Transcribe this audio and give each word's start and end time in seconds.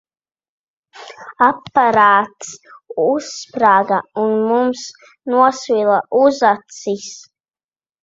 Aparāts 1.47 2.49
uzsprāga, 3.05 4.01
un 4.25 4.35
mums 4.51 4.89
nosvila 5.37 6.05
uzacis. 6.25 7.11